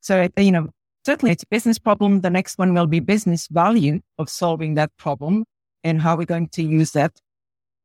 So, 0.00 0.28
you 0.36 0.52
know, 0.52 0.68
certainly 1.04 1.32
it's 1.32 1.42
a 1.42 1.48
business 1.48 1.78
problem. 1.78 2.20
The 2.20 2.30
next 2.30 2.58
one 2.58 2.74
will 2.74 2.86
be 2.86 3.00
business 3.00 3.46
value 3.48 4.00
of 4.18 4.28
solving 4.28 4.74
that 4.74 4.90
problem 4.96 5.44
and 5.82 6.00
how 6.00 6.16
we're 6.16 6.24
going 6.24 6.48
to 6.48 6.62
use 6.62 6.92
that 6.92 7.20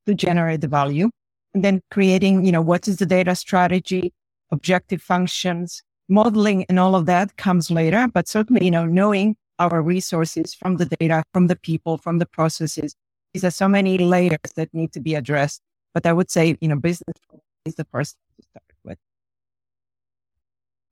to 0.05 0.13
generate 0.13 0.61
the 0.61 0.67
value. 0.67 1.09
And 1.53 1.63
then 1.63 1.81
creating, 1.91 2.45
you 2.45 2.51
know, 2.51 2.61
what 2.61 2.87
is 2.87 2.97
the 2.97 3.05
data 3.05 3.35
strategy, 3.35 4.13
objective 4.51 5.01
functions, 5.01 5.81
modeling 6.07 6.65
and 6.69 6.79
all 6.79 6.95
of 6.95 7.05
that 7.07 7.37
comes 7.37 7.69
later. 7.69 8.07
But 8.13 8.27
certainly, 8.27 8.65
you 8.65 8.71
know, 8.71 8.85
knowing 8.85 9.35
our 9.59 9.81
resources 9.81 10.53
from 10.53 10.77
the 10.77 10.85
data, 10.85 11.23
from 11.33 11.47
the 11.47 11.55
people, 11.55 11.97
from 11.97 12.17
the 12.17 12.25
processes. 12.25 12.95
These 13.33 13.43
are 13.43 13.51
so 13.51 13.67
many 13.67 13.97
layers 13.97 14.39
that 14.55 14.73
need 14.73 14.93
to 14.93 14.99
be 14.99 15.15
addressed. 15.15 15.61
But 15.93 16.05
I 16.05 16.13
would 16.13 16.31
say, 16.31 16.55
you 16.61 16.67
know, 16.67 16.77
business 16.77 17.17
is 17.65 17.75
the 17.75 17.85
first 17.91 18.15
to 18.37 18.43
start 18.43 18.63
with. 18.83 18.97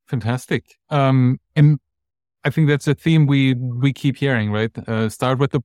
Fantastic. 0.07 0.75
Um, 0.89 1.39
and 1.55 1.79
I 2.43 2.49
think 2.49 2.67
that's 2.67 2.87
a 2.87 2.95
theme 2.95 3.27
we 3.27 3.53
we 3.53 3.93
keep 3.93 4.17
hearing, 4.17 4.51
right? 4.51 4.71
Uh, 4.87 5.09
start 5.09 5.39
with 5.39 5.51
the 5.51 5.61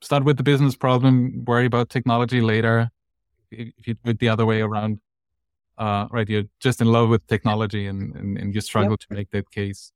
start 0.00 0.24
with 0.24 0.36
the 0.36 0.42
business 0.42 0.76
problem, 0.76 1.44
worry 1.44 1.66
about 1.66 1.88
technology 1.90 2.40
later. 2.40 2.90
If 3.50 3.86
you 3.86 3.94
do 3.94 4.10
it 4.10 4.18
the 4.18 4.28
other 4.28 4.44
way 4.44 4.60
around, 4.60 5.00
uh, 5.78 6.08
right? 6.10 6.28
You're 6.28 6.48
just 6.60 6.80
in 6.80 6.88
love 6.88 7.08
with 7.08 7.26
technology 7.26 7.86
and 7.86 8.14
and, 8.16 8.38
and 8.38 8.54
you 8.54 8.60
struggle 8.60 8.96
to 8.96 9.06
make 9.10 9.30
that 9.30 9.50
case. 9.50 9.92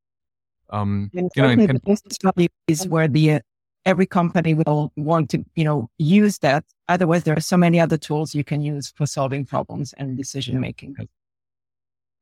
Um, 0.70 1.10
And 1.14 1.30
you 1.34 1.42
know, 1.42 1.48
and, 1.48 1.68
the 1.68 1.80
business 1.80 2.18
value 2.22 2.48
is 2.68 2.86
where 2.86 3.08
the 3.08 3.32
uh, 3.32 3.40
every 3.84 4.06
company 4.06 4.54
will 4.54 4.92
want 4.96 5.30
to, 5.30 5.44
you 5.54 5.64
know, 5.64 5.90
use 5.98 6.38
that. 6.38 6.64
Otherwise, 6.88 7.24
there 7.24 7.36
are 7.36 7.40
so 7.40 7.56
many 7.56 7.80
other 7.80 7.96
tools 7.96 8.34
you 8.34 8.44
can 8.44 8.60
use 8.60 8.92
for 8.96 9.06
solving 9.06 9.44
problems 9.44 9.94
and 9.94 10.16
decision 10.16 10.60
making. 10.60 10.94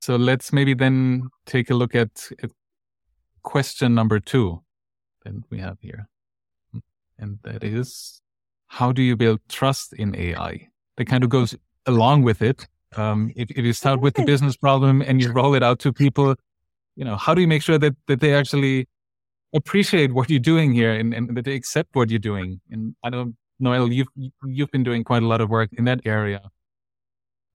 So 0.01 0.17
let's 0.17 0.53
maybe 0.53 0.75
then 0.75 1.29
take 1.45 1.71
a 1.71 1.75
look 1.75 1.95
at, 1.95 2.31
at 2.43 2.51
question 3.49 3.95
number 3.95 4.21
two 4.21 4.63
that 5.25 5.33
we 5.49 5.59
have 5.59 5.79
here. 5.81 6.07
And 7.19 7.39
that 7.45 7.65
is, 7.65 8.21
how 8.67 8.93
do 8.93 9.03
you 9.03 9.17
build 9.17 9.41
trust 9.49 9.95
in 9.95 10.15
AI? 10.15 10.69
That 10.97 11.07
kind 11.07 11.25
of 11.25 11.31
goes 11.31 11.57
along 11.87 12.25
with 12.25 12.43
it. 12.43 12.69
Um, 12.97 13.33
if, 13.37 13.51
if 13.51 13.65
you 13.65 13.73
start 13.73 14.01
with 14.01 14.15
the 14.15 14.25
business 14.25 14.55
problem 14.57 15.01
and 15.01 15.21
you 15.23 15.33
roll 15.33 15.55
it 15.55 15.63
out 15.63 15.79
to 15.81 15.93
people, 15.95 16.35
you 16.95 17.05
know, 17.07 17.17
how 17.17 17.35
do 17.35 17.41
you 17.41 17.49
make 17.49 17.63
sure 17.63 17.79
that, 17.79 17.97
that 18.07 18.21
they 18.21 18.35
actually 18.35 18.87
appreciate 19.55 20.13
what 20.13 20.29
you're 20.29 20.49
doing 20.53 20.75
here 20.75 20.93
and, 20.93 21.15
and 21.15 21.35
that 21.35 21.47
they 21.47 21.55
accept 21.55 21.97
what 21.97 22.11
you're 22.11 22.19
doing? 22.19 22.61
And 22.71 22.95
I 23.03 23.09
don't, 23.09 23.35
Noelle, 23.59 23.91
you've, 23.91 24.09
you've 24.45 24.71
been 24.71 24.85
doing 24.85 25.05
quite 25.05 25.23
a 25.23 25.27
lot 25.27 25.41
of 25.41 25.49
work 25.49 25.71
in 25.73 25.85
that 25.87 26.01
area. 26.05 26.43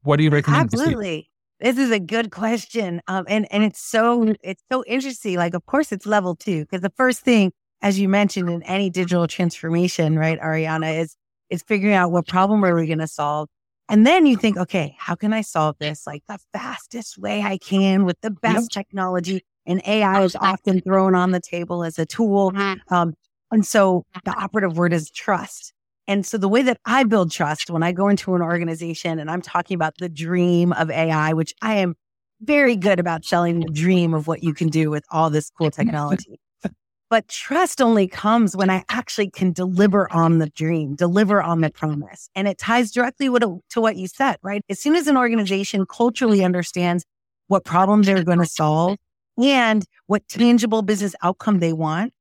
What 0.01 0.17
do 0.17 0.23
you 0.23 0.31
recommend? 0.31 0.73
Absolutely. 0.73 1.29
This 1.63 1.79
is 1.79 1.89
a 1.89 1.99
good 1.99 2.29
question. 2.31 3.01
Um, 3.07 3.25
and, 3.27 3.51
and 3.51 3.63
it's 3.63 3.81
so, 3.81 4.35
it's 4.43 4.61
so 4.71 4.83
interesting. 4.85 5.37
Like, 5.37 5.55
of 5.55 5.65
course 5.65 5.91
it's 5.91 6.05
level 6.05 6.35
two, 6.35 6.65
because 6.65 6.81
the 6.81 6.93
first 6.95 7.21
thing 7.21 7.51
as 7.83 7.99
you 7.99 8.07
mentioned, 8.07 8.49
in 8.49 8.63
any 8.63 8.89
digital 8.89 9.27
transformation, 9.27 10.17
right, 10.17 10.39
Ariana, 10.39 10.99
is 10.99 11.15
is 11.49 11.61
figuring 11.61 11.93
out 11.93 12.11
what 12.11 12.25
problem 12.25 12.63
are 12.65 12.73
we 12.73 12.87
going 12.87 12.97
to 12.99 13.07
solve. 13.07 13.49
And 13.89 14.07
then 14.07 14.25
you 14.25 14.37
think, 14.37 14.57
okay, 14.57 14.95
how 14.97 15.13
can 15.13 15.33
I 15.33 15.41
solve 15.41 15.75
this 15.79 16.07
like 16.07 16.23
the 16.27 16.39
fastest 16.53 17.19
way 17.19 17.43
I 17.43 17.57
can 17.57 18.05
with 18.05 18.19
the 18.21 18.31
best 18.31 18.73
yep. 18.75 18.85
technology? 18.85 19.41
And 19.65 19.81
AI 19.85 20.23
is 20.23 20.35
often 20.37 20.81
thrown 20.81 21.13
on 21.13 21.31
the 21.31 21.41
table 21.41 21.83
as 21.83 21.99
a 21.99 22.05
tool. 22.05 22.51
Mm-hmm. 22.53 22.93
Um, 22.93 23.13
and 23.51 23.65
so 23.65 24.05
the 24.23 24.31
operative 24.31 24.77
word 24.77 24.93
is 24.93 25.11
trust. 25.11 25.73
And 26.07 26.25
so 26.25 26.37
the 26.37 26.49
way 26.49 26.61
that 26.63 26.79
I 26.85 27.03
build 27.03 27.31
trust 27.31 27.69
when 27.69 27.83
I 27.83 27.91
go 27.91 28.09
into 28.09 28.35
an 28.35 28.41
organization 28.41 29.19
and 29.19 29.31
I'm 29.31 29.41
talking 29.41 29.75
about 29.75 29.93
the 29.99 30.09
dream 30.09 30.73
of 30.73 30.91
AI, 30.91 31.33
which 31.33 31.53
I 31.61 31.75
am 31.75 31.95
very 32.41 32.75
good 32.75 32.99
about 32.99 33.23
selling 33.23 33.61
the 33.61 33.71
dream 33.71 34.13
of 34.13 34.27
what 34.27 34.43
you 34.43 34.53
can 34.53 34.67
do 34.67 34.89
with 34.89 35.05
all 35.11 35.29
this 35.29 35.49
cool 35.57 35.71
technology. 35.71 36.39
But 37.09 37.27
trust 37.27 37.79
only 37.79 38.07
comes 38.07 38.55
when 38.57 38.71
I 38.71 38.83
actually 38.89 39.29
can 39.29 39.53
deliver 39.53 40.11
on 40.11 40.39
the 40.39 40.49
dream, 40.49 40.95
deliver 40.95 41.43
on 41.43 41.61
the 41.61 41.69
promise. 41.69 42.27
And 42.33 42.47
it 42.47 42.57
ties 42.57 42.91
directly 42.91 43.27
to 43.27 43.81
what 43.81 43.95
you 43.97 44.07
said, 44.07 44.37
right? 44.41 44.63
As 44.67 44.79
soon 44.79 44.95
as 44.95 45.07
an 45.07 45.15
organization 45.15 45.85
culturally 45.85 46.43
understands 46.43 47.05
what 47.47 47.65
problem 47.65 48.01
they're 48.01 48.23
going 48.23 48.39
to 48.39 48.45
solve 48.45 48.97
and 49.37 49.85
what 50.07 50.27
tangible 50.27 50.81
business 50.81 51.15
outcome 51.21 51.59
they 51.59 51.71
want, 51.71 52.13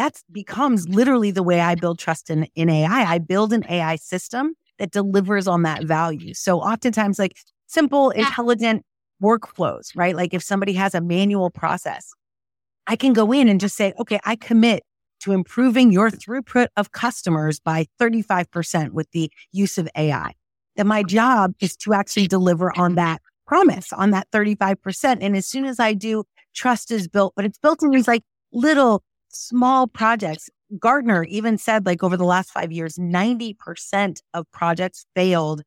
that 0.00 0.22
becomes 0.32 0.88
literally 0.88 1.30
the 1.30 1.42
way 1.42 1.60
I 1.60 1.74
build 1.74 1.98
trust 1.98 2.30
in, 2.30 2.44
in 2.54 2.70
AI. 2.70 3.04
I 3.04 3.18
build 3.18 3.52
an 3.52 3.66
AI 3.68 3.96
system 3.96 4.54
that 4.78 4.92
delivers 4.92 5.46
on 5.46 5.62
that 5.64 5.84
value. 5.84 6.32
So 6.32 6.58
oftentimes 6.58 7.18
like 7.18 7.36
simple, 7.66 8.08
intelligent 8.08 8.82
workflows, 9.22 9.94
right? 9.94 10.16
Like 10.16 10.32
if 10.32 10.42
somebody 10.42 10.72
has 10.72 10.94
a 10.94 11.02
manual 11.02 11.50
process, 11.50 12.14
I 12.86 12.96
can 12.96 13.12
go 13.12 13.30
in 13.30 13.46
and 13.46 13.60
just 13.60 13.76
say, 13.76 13.92
okay, 14.00 14.18
I 14.24 14.36
commit 14.36 14.84
to 15.20 15.32
improving 15.32 15.92
your 15.92 16.10
throughput 16.10 16.68
of 16.78 16.92
customers 16.92 17.60
by 17.60 17.84
35% 18.00 18.92
with 18.92 19.10
the 19.10 19.30
use 19.52 19.76
of 19.76 19.86
AI. 19.94 20.32
Then 20.76 20.86
my 20.86 21.02
job 21.02 21.52
is 21.60 21.76
to 21.76 21.92
actually 21.92 22.26
deliver 22.26 22.72
on 22.78 22.94
that 22.94 23.20
promise, 23.46 23.92
on 23.92 24.12
that 24.12 24.30
35%. 24.30 25.18
And 25.20 25.36
as 25.36 25.46
soon 25.46 25.66
as 25.66 25.78
I 25.78 25.92
do, 25.92 26.24
trust 26.54 26.90
is 26.90 27.06
built, 27.06 27.34
but 27.36 27.44
it's 27.44 27.58
built 27.58 27.82
in 27.82 27.90
these 27.90 28.08
like 28.08 28.22
little 28.50 29.02
small 29.30 29.86
projects. 29.86 30.50
Gartner 30.78 31.24
even 31.24 31.58
said 31.58 31.86
like 31.86 32.02
over 32.02 32.16
the 32.16 32.24
last 32.24 32.50
five 32.50 32.72
years, 32.72 32.96
90% 32.96 34.20
of 34.34 34.50
projects 34.52 35.04
failed 35.14 35.62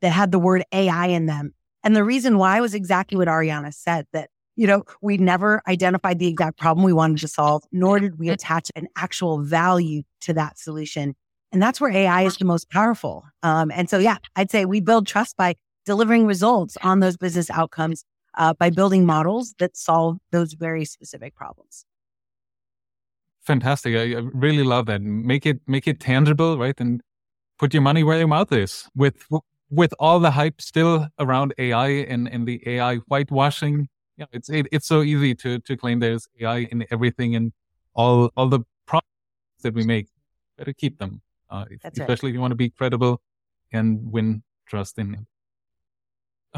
that 0.00 0.10
had 0.10 0.32
the 0.32 0.38
word 0.38 0.64
AI 0.72 1.06
in 1.08 1.26
them. 1.26 1.54
And 1.84 1.94
the 1.94 2.04
reason 2.04 2.38
why 2.38 2.60
was 2.60 2.74
exactly 2.74 3.16
what 3.16 3.28
Ariana 3.28 3.72
said 3.72 4.06
that 4.12 4.30
you 4.56 4.66
know, 4.66 4.84
we 5.02 5.18
never 5.18 5.62
identified 5.68 6.18
the 6.18 6.26
exact 6.26 6.58
problem 6.58 6.84
we 6.84 6.92
wanted 6.92 7.18
to 7.18 7.28
solve, 7.28 7.62
nor 7.72 8.00
did 8.00 8.18
we 8.18 8.30
attach 8.30 8.72
an 8.74 8.88
actual 8.96 9.42
value 9.42 10.02
to 10.22 10.32
that 10.32 10.58
solution. 10.58 11.14
And 11.52 11.62
that's 11.62 11.80
where 11.80 11.90
AI 11.90 12.22
is 12.22 12.38
the 12.38 12.46
most 12.46 12.70
powerful. 12.70 13.24
Um, 13.42 13.70
and 13.70 13.88
so, 13.88 13.98
yeah, 13.98 14.16
I'd 14.34 14.50
say 14.50 14.64
we 14.64 14.80
build 14.80 15.06
trust 15.06 15.36
by 15.36 15.54
delivering 15.84 16.26
results 16.26 16.76
on 16.82 17.00
those 17.00 17.16
business 17.16 17.50
outcomes 17.50 18.04
uh, 18.36 18.54
by 18.54 18.70
building 18.70 19.06
models 19.06 19.54
that 19.58 19.76
solve 19.76 20.18
those 20.32 20.54
very 20.54 20.84
specific 20.84 21.34
problems. 21.34 21.84
Fantastic! 23.46 23.94
I, 23.96 24.18
I 24.18 24.22
really 24.32 24.64
love 24.64 24.86
that. 24.86 25.02
Make 25.02 25.46
it 25.46 25.60
make 25.66 25.86
it 25.86 26.00
tangible, 26.00 26.58
right? 26.58 26.78
And 26.80 27.00
put 27.58 27.72
your 27.72 27.82
money 27.82 28.02
where 28.02 28.18
your 28.18 28.28
mouth 28.28 28.52
is. 28.52 28.88
With 28.94 29.16
with 29.70 29.94
all 29.98 30.20
the 30.20 30.32
hype 30.32 30.60
still 30.60 31.08
around 31.18 31.54
AI 31.58 31.88
and 31.88 32.28
and 32.28 32.46
the 32.46 32.62
AI 32.66 32.96
whitewashing 33.08 33.88
yeah, 34.16 34.26
it's 34.32 34.48
it, 34.48 34.66
it's 34.72 34.86
so 34.86 35.02
easy 35.02 35.34
to 35.34 35.58
to 35.60 35.76
claim 35.76 36.00
there's 36.00 36.26
AI 36.40 36.58
in 36.70 36.84
everything 36.90 37.36
and 37.36 37.52
all 37.94 38.30
all 38.36 38.48
the 38.48 38.60
products 38.86 39.08
that 39.62 39.74
we 39.74 39.84
make. 39.84 40.08
Better 40.56 40.72
keep 40.72 40.98
them, 40.98 41.20
uh, 41.50 41.66
especially 41.84 42.28
right. 42.28 42.30
if 42.30 42.34
you 42.34 42.40
want 42.40 42.52
to 42.52 42.56
be 42.56 42.70
credible 42.70 43.20
and 43.72 44.10
win 44.10 44.42
trust 44.66 44.98
in 44.98 45.14
it. 45.14 45.20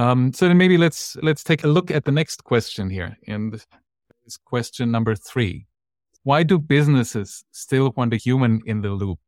Um, 0.01 0.33
so 0.33 0.47
then 0.47 0.57
maybe 0.57 0.79
let's 0.79 1.17
let's 1.17 1.43
take 1.43 1.65
a 1.65 1.69
look 1.69 1.91
at 1.91 2.05
the 2.05 2.13
next 2.13 2.45
question 2.45 2.91
here, 2.91 3.17
and 3.27 3.53
this 3.53 4.37
question 4.37 4.93
number 4.93 5.17
three: 5.17 5.67
Why 6.29 6.43
do 6.43 6.59
businesses 6.59 7.43
still 7.53 7.91
want 7.97 8.13
a 8.13 8.19
human 8.19 8.61
in 8.67 8.83
the 8.83 8.91
loop? 8.91 9.19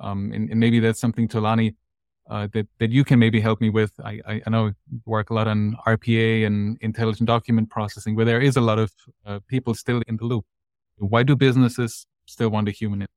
Um, 0.00 0.32
and, 0.32 0.48
and 0.48 0.58
maybe 0.58 0.80
that's 0.80 0.98
something 0.98 1.28
Tolani 1.28 1.74
uh, 2.30 2.48
that 2.54 2.66
that 2.78 2.90
you 2.90 3.04
can 3.04 3.18
maybe 3.18 3.38
help 3.38 3.60
me 3.60 3.68
with. 3.68 3.92
I, 4.02 4.22
I, 4.26 4.40
I 4.46 4.48
know 4.48 4.68
you 4.68 5.02
work 5.04 5.28
a 5.28 5.34
lot 5.34 5.46
on 5.46 5.76
RPA 5.86 6.46
and 6.46 6.78
intelligent 6.80 7.26
document 7.26 7.68
processing, 7.68 8.16
where 8.16 8.24
there 8.24 8.40
is 8.40 8.56
a 8.56 8.62
lot 8.62 8.78
of 8.78 8.90
uh, 9.26 9.40
people 9.46 9.74
still 9.74 10.00
in 10.08 10.16
the 10.16 10.24
loop. 10.24 10.46
Why 10.96 11.22
do 11.22 11.36
businesses 11.36 12.06
still 12.24 12.48
want 12.48 12.66
a 12.66 12.70
human 12.70 13.02
in? 13.02 13.08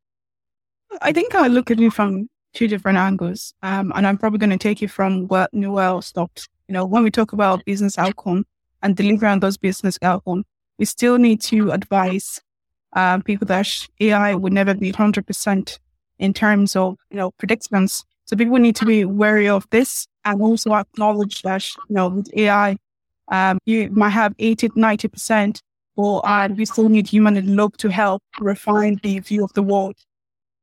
I 1.01 1.13
think 1.13 1.33
I 1.33 1.47
look 1.47 1.71
at 1.71 1.79
it 1.79 1.93
from 1.93 2.27
two 2.53 2.67
different 2.67 2.97
angles, 2.97 3.53
um, 3.63 3.93
and 3.95 4.05
I'm 4.05 4.17
probably 4.17 4.39
going 4.39 4.49
to 4.49 4.57
take 4.57 4.81
you 4.81 4.89
from 4.89 5.29
where 5.29 5.47
Noelle 5.53 6.01
stopped. 6.01 6.49
You 6.67 6.73
know, 6.73 6.85
when 6.85 7.03
we 7.03 7.11
talk 7.11 7.31
about 7.31 7.63
business 7.63 7.97
outcome 7.97 8.43
and 8.83 8.97
delivering 8.97 9.39
those 9.39 9.55
business 9.55 9.97
outcome, 10.01 10.43
we 10.77 10.83
still 10.83 11.17
need 11.17 11.39
to 11.43 11.71
advise 11.71 12.41
um, 12.93 13.21
people 13.21 13.45
that 13.47 13.87
AI 13.99 14.35
would 14.35 14.53
never 14.53 14.73
be 14.73 14.91
100% 14.91 15.79
in 16.19 16.33
terms 16.33 16.75
of 16.75 16.97
you 17.09 17.17
know 17.17 17.31
predictions 17.31 18.05
so 18.31 18.37
people 18.37 18.57
need 18.59 18.77
to 18.77 18.85
be 18.85 19.03
wary 19.03 19.49
of 19.49 19.69
this 19.71 20.07
and 20.23 20.41
also 20.41 20.73
acknowledge 20.73 21.41
that, 21.41 21.67
you 21.89 21.95
know, 21.95 22.07
with 22.07 22.29
AI, 22.33 22.77
um, 23.29 23.59
you 23.65 23.89
might 23.91 24.11
have 24.11 24.33
80 24.39 24.69
90%, 24.69 25.59
or 25.97 26.25
and 26.25 26.57
we 26.57 26.63
still 26.63 26.87
need 26.87 27.07
human 27.07 27.35
in 27.35 27.57
loop 27.57 27.75
to 27.77 27.89
help 27.89 28.23
refine 28.39 29.01
the 29.03 29.19
view 29.19 29.43
of 29.43 29.51
the 29.51 29.61
world. 29.61 29.95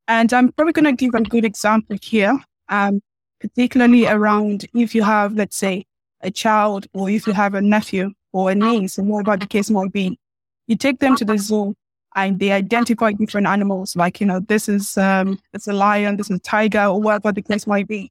And 0.06 0.32
I'm 0.32 0.50
probably 0.52 0.73
going 0.73 0.87
to 0.87 0.92
give 0.92 1.14
a 1.14 1.23
good 1.23 1.44
example 1.44 1.99
here, 2.00 2.38
um, 2.70 3.02
particularly 3.38 4.06
around 4.06 4.66
if 4.75 4.94
you 4.94 5.02
have, 5.02 5.35
let's 5.35 5.58
say, 5.58 5.85
a 6.23 6.30
child 6.30 6.87
or 6.94 7.11
if 7.11 7.26
you 7.26 7.35
have 7.35 7.52
a 7.52 7.61
nephew 7.61 8.12
or 8.32 8.50
a 8.50 8.54
niece, 8.54 8.97
and 8.97 9.08
whatever 9.08 9.37
the 9.37 9.47
case 9.47 9.68
might 9.68 9.92
be. 9.92 10.18
You 10.66 10.76
take 10.76 11.00
them 11.00 11.16
to 11.16 11.25
the 11.26 11.37
zoo 11.37 11.75
and 12.14 12.38
they 12.38 12.52
identify 12.52 13.12
different 13.12 13.46
animals, 13.46 13.94
like, 13.96 14.20
you 14.20 14.26
know, 14.26 14.40
this 14.40 14.68
is 14.68 14.96
um 14.98 15.38
it's 15.52 15.68
a 15.68 15.72
lion, 15.72 16.16
this 16.16 16.30
is 16.30 16.36
a 16.36 16.40
tiger, 16.40 16.84
or 16.84 17.00
whatever 17.00 17.32
the 17.32 17.42
case 17.42 17.66
might 17.66 17.88
be. 17.88 18.10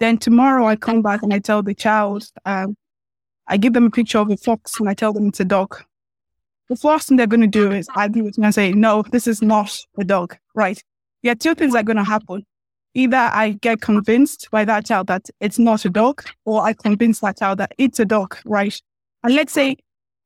Then 0.00 0.18
tomorrow 0.18 0.66
I 0.66 0.76
come 0.76 1.02
back 1.02 1.22
and 1.22 1.32
I 1.32 1.38
tell 1.38 1.62
the 1.62 1.74
child, 1.74 2.26
um, 2.44 2.76
I 3.46 3.56
give 3.56 3.72
them 3.74 3.86
a 3.86 3.90
picture 3.90 4.18
of 4.18 4.30
a 4.30 4.36
fox 4.36 4.80
and 4.80 4.88
I 4.88 4.94
tell 4.94 5.12
them 5.12 5.28
it's 5.28 5.40
a 5.40 5.44
dog. 5.44 5.76
The 6.68 6.76
first 6.76 7.08
thing 7.08 7.16
they're 7.16 7.26
going 7.26 7.42
to 7.42 7.46
do 7.46 7.70
is 7.70 7.88
argue 7.94 8.24
with 8.24 8.38
me 8.38 8.46
and 8.46 8.54
say, 8.54 8.72
no, 8.72 9.02
this 9.02 9.26
is 9.26 9.42
not 9.42 9.78
a 9.98 10.04
dog, 10.04 10.36
right? 10.54 10.82
Yeah, 11.22 11.34
two 11.34 11.54
things 11.54 11.74
are 11.74 11.82
going 11.82 11.98
to 11.98 12.04
happen. 12.04 12.44
Either 12.94 13.16
I 13.16 13.52
get 13.60 13.80
convinced 13.80 14.48
by 14.50 14.64
that 14.64 14.86
child 14.86 15.08
that 15.08 15.28
it's 15.40 15.58
not 15.58 15.84
a 15.84 15.90
dog, 15.90 16.24
or 16.44 16.62
I 16.62 16.72
convince 16.72 17.20
that 17.20 17.38
child 17.38 17.58
that 17.58 17.74
it's 17.76 18.00
a 18.00 18.04
dog, 18.04 18.36
right? 18.46 18.80
And 19.22 19.34
let's 19.34 19.52
say, 19.52 19.76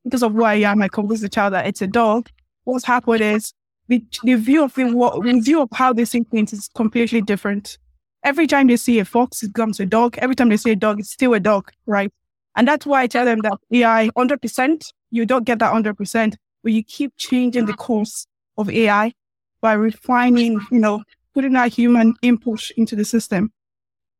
because 0.05 0.23
of 0.23 0.33
who 0.33 0.45
I 0.45 0.55
am, 0.55 0.81
I 0.83 0.89
convince 0.89 1.21
the 1.21 1.29
child 1.29 1.55
that 1.55 1.67
it's 1.67 1.83
a 1.83 1.87
dog 1.87 2.29
what's 2.69 2.85
happened 2.85 3.21
is 3.21 3.53
the, 3.89 4.05
the 4.23 4.35
view 4.35 4.63
of 4.63 4.75
the, 4.75 4.85
the 4.85 5.41
view 5.41 5.63
of 5.63 5.69
how 5.73 5.93
they 5.93 6.05
see 6.05 6.23
things 6.25 6.53
is 6.53 6.69
completely 6.75 7.23
different. 7.23 7.79
Every 8.25 8.47
time 8.47 8.67
they 8.67 8.77
see 8.77 8.99
a 8.99 9.05
fox, 9.05 9.43
it 9.43 9.53
becomes 9.53 9.81
a 9.81 9.87
dog. 9.87 10.19
Every 10.19 10.35
time 10.35 10.51
they 10.51 10.57
see 10.57 10.73
a 10.73 10.77
dog, 10.77 11.01
it's 11.01 11.11
still 11.11 11.35
a 11.35 11.41
dog, 11.41 11.71
right? 11.87 12.13
And 12.57 12.69
that's 12.69 12.85
why 12.85 13.03
I 13.03 13.07
tell 13.07 13.25
them 13.25 13.41
that 13.41 13.59
AI, 13.73 14.11
100%, 14.17 14.93
you 15.11 15.25
don't 15.25 15.45
get 15.45 15.61
that 15.61 15.73
100%, 15.73 16.35
but 16.63 16.73
you 16.73 16.83
keep 16.83 17.13
changing 17.17 17.67
the 17.67 17.73
course 17.73 18.27
of 18.59 18.69
AI 18.69 19.13
by 19.61 19.73
refining, 19.73 20.61
you 20.71 20.79
know, 20.79 21.03
putting 21.35 21.53
that 21.53 21.73
human 21.73 22.15
input 22.21 22.71
into 22.77 22.97
the 22.97 23.05
system. 23.05 23.53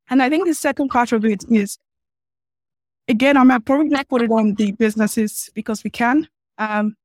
And 0.09 0.23
I 0.23 0.29
think 0.29 0.47
the 0.47 0.55
second 0.55 0.89
part 0.89 1.11
of 1.11 1.23
it 1.25 1.43
is, 1.51 1.77
again, 3.07 3.37
I'm 3.37 3.61
probably 3.61 3.89
not 3.89 4.07
put 4.07 4.21
it 4.21 4.31
on 4.31 4.55
the 4.55 4.71
businesses 4.71 5.51
because 5.53 5.83
we 5.83 5.89
can. 5.91 6.27
Um, 6.57 6.95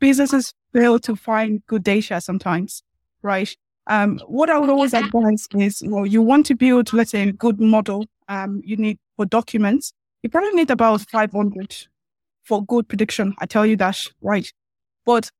businesses 0.00 0.52
fail 0.72 0.98
to 1.00 1.16
find 1.16 1.64
good 1.66 1.82
data 1.84 2.20
sometimes, 2.20 2.82
right? 3.22 3.54
Um, 3.86 4.18
what 4.26 4.50
I 4.50 4.58
would 4.58 4.70
always 4.70 4.94
advise 4.94 5.46
is, 5.54 5.82
well, 5.86 6.06
you 6.06 6.22
want 6.22 6.46
to 6.46 6.54
build, 6.54 6.92
let's 6.92 7.10
say, 7.10 7.28
a 7.28 7.32
good 7.32 7.60
model. 7.60 8.06
Um, 8.28 8.62
you 8.64 8.76
need 8.76 8.98
for 9.16 9.26
documents. 9.26 9.92
You 10.22 10.30
probably 10.30 10.52
need 10.52 10.70
about 10.70 11.02
500 11.02 11.76
for 12.44 12.64
good 12.64 12.88
prediction. 12.88 13.34
I 13.38 13.46
tell 13.46 13.66
you 13.66 13.76
that, 13.76 14.00
right? 14.22 14.50
But 15.04 15.30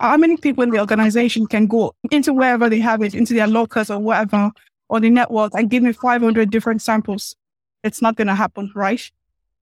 how 0.00 0.16
many 0.16 0.36
people 0.36 0.64
in 0.64 0.70
the 0.70 0.80
organization 0.80 1.46
can 1.46 1.66
go 1.66 1.94
into 2.10 2.32
wherever 2.32 2.68
they 2.68 2.80
have 2.80 3.02
it, 3.02 3.14
into 3.14 3.34
their 3.34 3.46
lockers 3.46 3.90
or 3.90 3.98
whatever, 3.98 4.50
or 4.88 5.00
the 5.00 5.10
network 5.10 5.52
and 5.54 5.70
give 5.70 5.82
me 5.82 5.92
500 5.92 6.50
different 6.50 6.82
samples? 6.82 7.36
It's 7.84 8.00
not 8.00 8.16
going 8.16 8.28
to 8.28 8.34
happen, 8.34 8.72
right? 8.74 9.02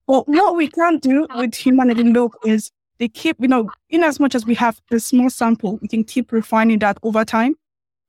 But 0.07 0.27
what 0.27 0.55
we 0.55 0.67
can 0.67 0.99
do 0.99 1.27
with 1.35 1.55
humanity 1.55 2.03
look 2.03 2.37
is 2.45 2.71
they 3.01 3.07
keep, 3.07 3.35
you 3.39 3.47
know, 3.47 3.67
in 3.89 4.03
as 4.03 4.19
much 4.19 4.35
as 4.35 4.45
we 4.45 4.53
have 4.53 4.79
a 4.91 4.99
small 4.99 5.27
sample, 5.31 5.79
we 5.81 5.87
can 5.87 6.03
keep 6.03 6.31
refining 6.31 6.77
that 6.79 6.99
over 7.01 7.25
time. 7.25 7.55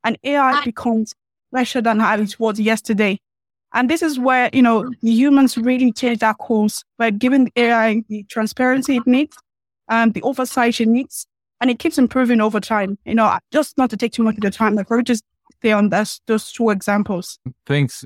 And 0.05 0.19
AI 0.23 0.63
becomes 0.65 1.15
better 1.51 1.81
than 1.81 1.99
how 1.99 2.19
it 2.19 2.39
was 2.39 2.61
yesterday. 2.61 3.19
And 3.73 3.89
this 3.89 4.03
is 4.03 4.19
where, 4.19 4.51
you 4.53 4.61
know, 4.61 4.83
mm-hmm. 4.83 5.07
the 5.07 5.11
humans 5.11 5.57
really 5.57 5.93
change 5.93 6.19
that 6.19 6.37
course 6.37 6.85
by 6.99 7.09
giving 7.09 7.51
AI 7.57 8.03
the 8.11 8.25
transparency 8.25 8.99
it 8.99 9.07
needs, 9.07 9.35
and 9.89 10.13
the 10.13 10.21
oversight 10.21 10.79
it 10.79 10.89
needs, 10.89 11.27
and 11.63 11.71
it 11.71 11.79
keeps 11.79 11.97
improving 11.97 12.43
over 12.43 12.61
time. 12.61 12.99
You 13.07 13.15
know, 13.15 13.39
just 13.51 13.79
not 13.79 13.89
to 13.91 13.97
take 13.97 14.13
too 14.13 14.23
much 14.23 14.35
of 14.35 14.43
the 14.43 14.51
time, 14.51 14.75
like 14.75 14.91
we're 14.91 15.01
just 15.01 15.25
stay 15.61 15.73
on 15.73 15.89
this, 15.89 16.21
those 16.27 16.53
two 16.53 16.69
examples. 16.69 17.39
Thanks. 17.65 18.05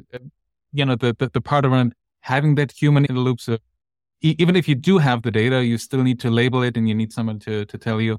You 0.73 0.85
know, 0.85 0.95
the, 0.95 1.17
the, 1.19 1.31
the 1.31 1.41
part 1.41 1.67
around 1.67 1.95
having 2.21 2.55
that 2.57 2.71
human 2.71 3.07
in 3.07 3.17
the 3.17 3.21
loop. 3.21 3.41
So 3.41 3.59
even 4.21 4.57
if 4.57 4.69
you 4.69 4.75
do 4.75 4.99
have 4.99 5.23
the 5.23 5.31
data, 5.31 5.65
you 5.65 5.79
still 5.79 6.03
need 6.03 6.21
to 6.21 6.31
label 6.31 6.63
it 6.63 6.77
and 6.77 6.89
you 6.89 6.95
need 6.95 7.13
someone 7.13 7.39
to, 7.41 7.65
to 7.67 7.79
tell 7.79 8.01
you, 8.01 8.19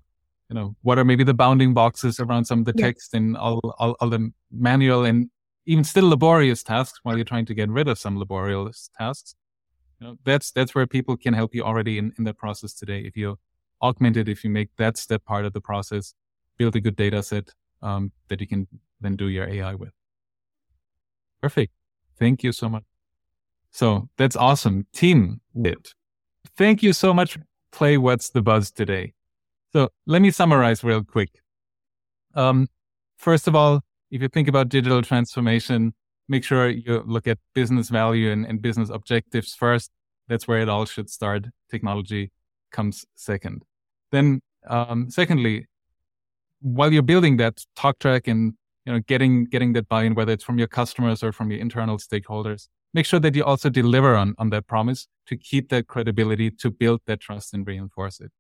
you 0.50 0.56
know, 0.56 0.76
what 0.82 0.98
are 0.98 1.06
maybe 1.06 1.24
the 1.24 1.34
bounding 1.34 1.74
boxes 1.74 2.20
around 2.20 2.46
some 2.46 2.60
of 2.60 2.66
the 2.66 2.74
text 2.74 3.14
and 3.14 3.36
all, 3.36 3.60
all, 3.80 3.96
all 4.00 4.10
the 4.10 4.32
manual 4.52 5.04
and 5.04 5.30
even 5.66 5.84
still 5.84 6.08
laborious 6.08 6.64
tasks 6.64 7.00
while 7.04 7.18
you're 7.18 7.26
trying 7.26 7.46
to 7.46 7.54
get 7.54 7.70
rid 7.70 7.88
of 7.88 8.00
some 8.00 8.18
laborious 8.18 8.90
tasks. 8.98 9.36
You 10.00 10.08
know, 10.08 10.16
that's, 10.24 10.52
that's 10.52 10.74
where 10.74 10.88
people 10.88 11.18
can 11.18 11.34
help 11.34 11.54
you 11.54 11.64
already 11.64 11.98
in, 11.98 12.14
in 12.18 12.24
that 12.26 12.38
process 12.38 12.74
today. 12.74 13.00
If 13.00 13.18
you 13.18 13.38
augment 13.82 14.16
it, 14.16 14.30
if 14.30 14.44
you 14.44 14.50
make 14.50 14.70
that 14.78 14.98
step 14.98 15.26
part 15.26 15.46
of 15.46 15.54
the 15.54 15.62
process, 15.62 16.14
build 16.58 16.76
a 16.76 16.80
good 16.80 16.96
data 16.96 17.22
set, 17.24 17.50
um, 17.82 18.12
that 18.30 18.40
you 18.40 18.48
can 18.48 18.68
then 19.02 19.16
do 19.16 19.28
your 19.28 19.48
AI 19.48 19.76
with. 19.76 19.92
Perfect. 21.42 21.74
Thank 22.18 22.44
you 22.44 22.52
so 22.52 22.70
much. 22.70 22.87
So 23.78 24.10
that's 24.18 24.36
awesome. 24.36 24.88
Team 24.92 25.40
lit. 25.54 25.94
Thank 26.58 26.82
you 26.82 26.94
so 26.94 27.14
much. 27.14 27.38
Play 27.72 28.00
What's 28.00 28.32
the 28.32 28.42
Buzz 28.42 28.72
today. 28.72 29.14
So 29.72 29.90
let 30.08 30.24
me 30.24 30.32
summarize 30.32 30.84
real 30.84 31.04
quick. 31.04 31.30
Um, 32.34 32.70
first 33.20 33.48
of 33.48 33.56
all, 33.56 33.82
if 34.10 34.20
you 34.20 34.30
think 34.30 34.48
about 34.48 34.70
digital 34.70 35.04
transformation, 35.04 35.94
make 36.28 36.44
sure 36.44 36.70
you 36.70 37.04
look 37.06 37.28
at 37.28 37.38
business 37.54 37.90
value 37.90 38.32
and, 38.32 38.48
and 38.48 38.64
business 38.64 38.90
objectives 38.90 39.54
first. 39.54 39.92
That's 40.28 40.48
where 40.48 40.60
it 40.60 40.70
all 40.70 40.86
should 40.86 41.08
start. 41.08 41.46
Technology 41.70 42.32
comes 42.72 43.06
second. 43.14 43.64
Then, 44.12 44.42
um, 44.68 45.12
secondly, 45.12 45.68
while 46.62 46.92
you're 46.92 47.04
building 47.04 47.38
that 47.38 47.64
talk 47.76 48.00
track 48.00 48.28
and 48.28 48.54
you 48.88 48.94
know 48.94 49.02
getting 49.02 49.46
getting 49.46 49.74
that 49.74 49.88
buy-in, 49.88 50.16
whether 50.16 50.34
it's 50.34 50.44
from 50.44 50.58
your 50.58 50.68
customers 50.68 51.22
or 51.22 51.32
from 51.32 51.52
your 51.52 51.60
internal 51.60 52.00
stakeholders, 52.00 52.70
make 52.94 53.06
sure 53.06 53.20
that 53.20 53.36
you 53.36 53.44
also 53.44 53.70
deliver 53.70 54.16
on 54.16 54.36
on 54.38 54.50
that 54.50 54.68
promise 54.68 55.08
to 55.28 55.38
keep 55.38 55.70
that 55.70 55.88
credibility, 55.88 56.50
to 56.52 56.72
build 56.72 57.02
that 57.06 57.20
trust 57.20 57.54
and 57.54 57.68
reinforce 57.68 58.20
it. 58.20 58.32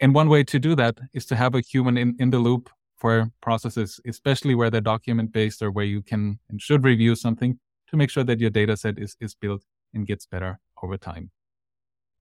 And 0.00 0.14
one 0.14 0.28
way 0.28 0.44
to 0.44 0.58
do 0.58 0.74
that 0.76 0.98
is 1.12 1.26
to 1.26 1.36
have 1.36 1.54
a 1.54 1.60
human 1.60 1.96
in, 1.96 2.16
in 2.18 2.30
the 2.30 2.38
loop 2.38 2.70
for 2.96 3.30
processes, 3.40 4.00
especially 4.06 4.54
where 4.54 4.70
they're 4.70 4.80
document 4.80 5.32
based 5.32 5.62
or 5.62 5.70
where 5.70 5.84
you 5.84 6.02
can 6.02 6.38
and 6.48 6.60
should 6.60 6.84
review 6.84 7.14
something 7.14 7.58
to 7.88 7.96
make 7.96 8.10
sure 8.10 8.24
that 8.24 8.40
your 8.40 8.50
data 8.50 8.76
set 8.76 8.98
is, 8.98 9.16
is 9.20 9.34
built 9.34 9.62
and 9.94 10.06
gets 10.06 10.26
better 10.26 10.58
over 10.82 10.96
time. 10.96 11.30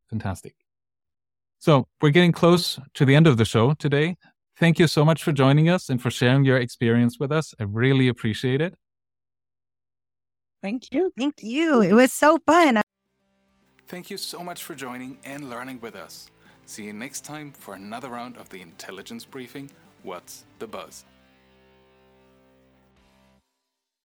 Fantastic. 0.10 0.56
So 1.60 1.88
we're 2.02 2.12
getting 2.12 2.32
close 2.32 2.80
to 2.94 3.06
the 3.06 3.16
end 3.16 3.28
of 3.28 3.38
the 3.38 3.46
show 3.46 3.74
today. 3.74 4.18
Thank 4.58 4.80
you 4.80 4.88
so 4.88 5.04
much 5.04 5.24
for 5.24 5.32
joining 5.32 5.70
us 5.70 5.90
and 5.90 6.02
for 6.02 6.12
sharing 6.12 6.46
your 6.46 6.58
experience 6.58 7.20
with 7.20 7.32
us. 7.32 7.54
I 7.60 7.64
really 7.64 8.08
appreciate 8.08 8.62
it. 8.62 8.76
Thank 10.66 10.92
you. 10.92 11.14
Thank 11.16 11.44
you. 11.44 11.82
It 11.82 11.94
was 11.94 12.12
so 12.12 12.40
fun. 12.40 12.82
Thank 13.88 14.10
you 14.10 14.18
so 14.18 14.40
much 14.44 14.64
for 14.64 14.74
joining 14.74 15.20
and 15.24 15.48
learning 15.48 15.80
with 15.80 15.96
us. 15.96 16.32
See 16.66 16.86
you 16.86 16.94
next 16.94 17.24
time 17.24 17.52
for 17.52 17.76
another 17.76 18.10
round 18.10 18.36
of 18.38 18.50
the 18.50 18.62
intelligence 18.62 19.26
briefing 19.26 19.70
What's 20.02 20.46
the 20.58 20.66
Buzz? 20.66 21.06